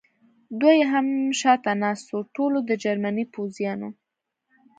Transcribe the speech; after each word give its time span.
دوه 0.59 0.71
یې 0.79 0.85
هم 0.93 1.07
شاته 1.39 1.71
ناست 1.81 2.07
و، 2.11 2.17
ټولو 2.35 2.57
د 2.69 2.71
جرمني 2.83 3.25
پوځیانو. 3.33 3.89